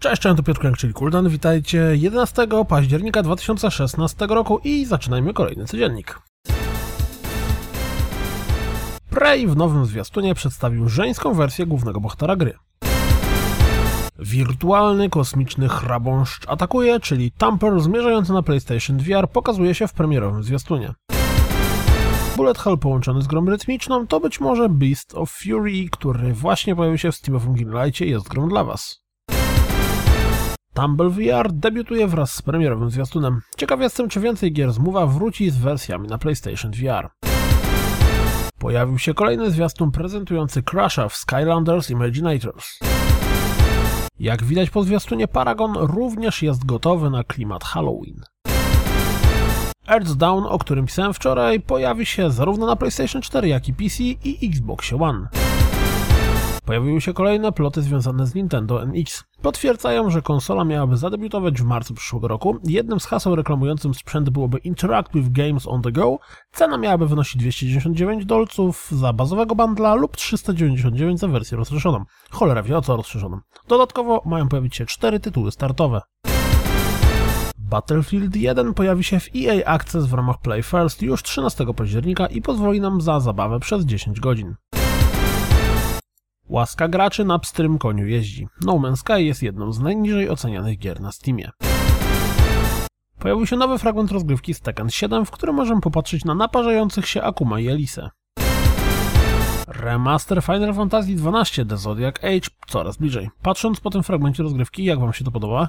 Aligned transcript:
Cześć, 0.00 0.22
cześć, 0.22 0.36
to 0.36 0.42
Piotr 0.42 0.76
czyli 0.76 0.92
Kuldan. 0.92 1.28
Witajcie 1.28 1.78
11 1.92 2.46
października 2.68 3.22
2016 3.22 4.26
roku 4.26 4.60
i 4.64 4.84
zaczynajmy 4.84 5.32
kolejny 5.32 5.64
codziennik. 5.64 6.18
Prey 9.10 9.46
w 9.46 9.56
nowym 9.56 9.86
zwiastunie 9.86 10.34
przedstawił 10.34 10.88
żeńską 10.88 11.34
wersję 11.34 11.66
głównego 11.66 12.00
bohatera 12.00 12.36
gry. 12.36 12.54
Wirtualny 14.18 15.10
kosmiczny 15.10 15.68
chrabąszcz 15.68 16.48
atakuje, 16.48 17.00
czyli 17.00 17.32
Tamper 17.32 17.80
zmierzający 17.80 18.32
na 18.32 18.42
PlayStation 18.42 18.98
VR 18.98 19.28
pokazuje 19.28 19.74
się 19.74 19.88
w 19.88 19.92
premierowym 19.92 20.42
zwiastunie. 20.42 20.94
Bullet 22.36 22.58
Hell 22.58 22.78
połączony 22.78 23.22
z 23.22 23.26
grą 23.26 23.46
rytmiczną 23.46 24.06
to 24.06 24.20
być 24.20 24.40
może 24.40 24.68
Beast 24.68 25.14
of 25.14 25.30
Fury, 25.30 25.88
który 25.90 26.32
właśnie 26.32 26.76
pojawił 26.76 26.98
się 26.98 27.12
w 27.12 27.16
Steamowym 27.16 27.54
Greenlightie 27.54 28.06
jest 28.06 28.28
grą 28.28 28.48
dla 28.48 28.64
Was. 28.64 29.09
Tumble 30.80 31.10
VR 31.10 31.52
debiutuje 31.52 32.06
wraz 32.06 32.34
z 32.34 32.42
premierowym 32.42 32.90
zwiastunem. 32.90 33.40
Ciekaw 33.56 33.80
jestem, 33.80 34.08
czy 34.08 34.20
więcej 34.20 34.52
gier 34.52 34.72
z 34.72 34.78
Move'a 34.78 35.08
wróci 35.08 35.50
z 35.50 35.58
wersjami 35.58 36.08
na 36.08 36.18
PlayStation 36.18 36.70
VR. 36.70 37.10
Pojawił 38.58 38.98
się 38.98 39.14
kolejny 39.14 39.50
zwiastun 39.50 39.90
prezentujący 39.90 40.62
Crasha 40.62 41.08
w 41.08 41.16
Skylanders 41.16 41.90
Imaginators. 41.90 42.78
Jak 44.18 44.44
widać 44.44 44.70
po 44.70 44.82
zwiastunie, 44.82 45.28
Paragon 45.28 45.72
również 45.76 46.42
jest 46.42 46.66
gotowy 46.66 47.10
na 47.10 47.24
klimat 47.24 47.64
Halloween. 47.64 48.24
Earthdown, 49.88 50.44
o 50.48 50.58
którym 50.58 50.86
pisałem 50.86 51.14
wczoraj, 51.14 51.60
pojawi 51.60 52.06
się 52.06 52.30
zarówno 52.30 52.66
na 52.66 52.76
PlayStation 52.76 53.22
4, 53.22 53.48
jak 53.48 53.68
i 53.68 53.74
PC 53.74 54.02
i 54.02 54.48
Xbox 54.48 54.92
One. 54.92 55.28
Pojawiły 56.64 57.00
się 57.00 57.12
kolejne 57.12 57.52
ploty 57.52 57.82
związane 57.82 58.26
z 58.26 58.34
Nintendo 58.34 58.82
NX. 58.82 59.24
Potwierdzają, 59.42 60.10
że 60.10 60.22
konsola 60.22 60.64
miałaby 60.64 60.96
zadebiutować 60.96 61.62
w 61.62 61.64
marcu 61.64 61.94
przyszłego 61.94 62.28
roku. 62.28 62.56
Jednym 62.64 63.00
z 63.00 63.06
haseł 63.06 63.36
reklamującym 63.36 63.94
sprzęt 63.94 64.30
byłoby 64.30 64.58
Interact 64.58 65.12
with 65.14 65.28
Games 65.28 65.68
on 65.68 65.82
the 65.82 65.92
Go. 65.92 66.18
Cena 66.52 66.78
miałaby 66.78 67.06
wynosić 67.06 67.36
299 67.36 68.26
dolców 68.26 68.88
za 68.90 69.12
bazowego 69.12 69.54
bandla 69.54 69.94
lub 69.94 70.16
399 70.16 71.20
za 71.20 71.28
wersję 71.28 71.56
rozszerzoną. 71.56 72.04
Cholera 72.30 72.62
wie 72.62 72.78
o 72.78 72.82
co 72.82 72.96
rozszerzoną. 72.96 73.40
Dodatkowo 73.68 74.22
mają 74.26 74.48
pojawić 74.48 74.76
się 74.76 74.86
cztery 74.86 75.20
tytuły 75.20 75.52
startowe. 75.52 76.00
Battlefield 77.58 78.36
1 78.36 78.74
pojawi 78.74 79.04
się 79.04 79.20
w 79.20 79.28
EA 79.36 79.74
Access 79.74 80.06
w 80.06 80.14
ramach 80.14 80.40
Play 80.40 80.62
First 80.62 81.02
już 81.02 81.22
13 81.22 81.66
października 81.76 82.26
i 82.26 82.42
pozwoli 82.42 82.80
nam 82.80 83.00
za 83.00 83.20
zabawę 83.20 83.60
przez 83.60 83.84
10 83.84 84.20
godzin. 84.20 84.54
Łaska 86.50 86.88
graczy 86.88 87.24
na 87.24 87.38
pstrym 87.38 87.78
koniu 87.78 88.06
jeździ. 88.06 88.48
No 88.64 88.72
Man's 88.72 88.96
Sky 88.96 89.22
jest 89.22 89.42
jedną 89.42 89.72
z 89.72 89.80
najniżej 89.80 90.30
ocenianych 90.30 90.78
gier 90.78 91.00
na 91.00 91.12
Steamie. 91.12 91.50
Pojawił 93.18 93.46
się 93.46 93.56
nowy 93.56 93.78
fragment 93.78 94.12
rozgrywki 94.12 94.54
z 94.54 94.60
Tekken 94.60 94.90
7, 94.90 95.26
w 95.26 95.30
którym 95.30 95.54
możemy 95.54 95.80
popatrzeć 95.80 96.24
na 96.24 96.34
naparzających 96.34 97.08
się 97.08 97.22
Akuma 97.22 97.60
i 97.60 97.68
Elisę. 97.68 98.10
Remaster 99.68 100.42
Final 100.42 100.74
Fantasy 100.74 101.12
XII 101.12 101.66
The 101.66 101.76
Zodiac 101.76 102.14
Age 102.24 102.48
coraz 102.68 102.96
bliżej. 102.96 103.30
Patrząc 103.42 103.80
po 103.80 103.90
tym 103.90 104.02
fragmencie 104.02 104.42
rozgrywki, 104.42 104.84
jak 104.84 105.00
wam 105.00 105.12
się 105.12 105.24
to 105.24 105.30
podoba? 105.30 105.68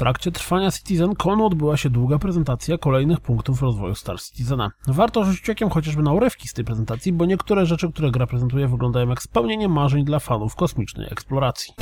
W 0.00 0.02
trakcie 0.02 0.32
trwania 0.32 0.70
Citizen 0.70 1.14
Conu 1.14 1.46
odbyła 1.46 1.76
się 1.76 1.90
długa 1.90 2.18
prezentacja 2.18 2.78
kolejnych 2.78 3.20
punktów 3.20 3.62
rozwoju 3.62 3.94
Star 3.94 4.20
Citizena. 4.20 4.70
Warto 4.88 5.24
rzucić 5.24 5.50
okiem 5.50 5.70
chociażby 5.70 6.02
na 6.02 6.12
urywki 6.12 6.48
z 6.48 6.52
tej 6.52 6.64
prezentacji, 6.64 7.12
bo 7.12 7.26
niektóre 7.26 7.66
rzeczy, 7.66 7.92
które 7.92 8.10
gra 8.10 8.26
prezentuje 8.26 8.68
wyglądają 8.68 9.08
jak 9.08 9.22
spełnienie 9.22 9.68
marzeń 9.68 10.04
dla 10.04 10.18
fanów 10.18 10.56
kosmicznej 10.56 11.06
eksploracji. 11.10 11.74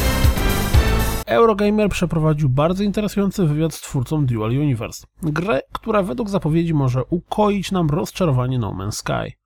Eurogamer 1.26 1.88
przeprowadził 1.88 2.48
bardzo 2.48 2.84
interesujący 2.84 3.46
wywiad 3.46 3.74
z 3.74 3.80
twórcą 3.80 4.26
Dual 4.26 4.50
Universe. 4.50 5.06
Grę, 5.22 5.60
która 5.72 6.02
według 6.02 6.28
zapowiedzi 6.28 6.74
może 6.74 7.04
ukoić 7.04 7.72
nam 7.72 7.88
rozczarowanie 7.88 8.58
No 8.58 8.72
Man's 8.72 8.92
Sky. 8.92 9.37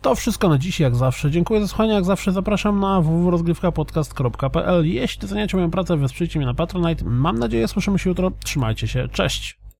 To 0.00 0.14
wszystko 0.14 0.48
na 0.48 0.58
dziś, 0.58 0.80
jak 0.80 0.96
zawsze. 0.96 1.30
Dziękuję 1.30 1.60
za 1.60 1.68
słuchanie, 1.68 1.92
jak 1.92 2.04
zawsze 2.04 2.32
zapraszam 2.32 2.80
na 2.80 3.00
www.rozgrywkapodcast.pl 3.00 4.86
Jeśli 4.86 5.20
doceniacie 5.20 5.56
moją 5.56 5.70
pracę, 5.70 5.96
wesprzyjcie 5.96 6.38
mnie 6.38 6.46
na 6.46 6.54
Patronite. 6.54 7.04
Mam 7.04 7.38
nadzieję, 7.38 7.68
słyszymy 7.68 7.98
się 7.98 8.10
jutro. 8.10 8.30
Trzymajcie 8.44 8.88
się, 8.88 9.08
cześć! 9.08 9.59